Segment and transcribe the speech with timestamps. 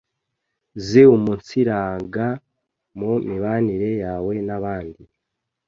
[0.85, 2.25] ziumunsiranga
[2.99, 5.03] mu mibanire yawe n’abandi